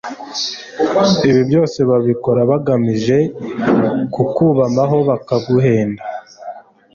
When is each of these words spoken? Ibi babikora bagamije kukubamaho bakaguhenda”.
Ibi 1.29 1.41
babikora 1.89 2.41
bagamije 2.51 3.17
kukubamaho 4.13 4.97
bakaguhenda”. 5.09 6.03